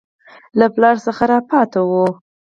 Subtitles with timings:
[0.59, 2.05] له پلاره څه راپاته وو.